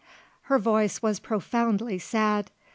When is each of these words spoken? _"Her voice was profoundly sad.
_"Her 0.49 0.57
voice 0.57 1.03
was 1.03 1.19
profoundly 1.19 1.99
sad. 1.99 2.49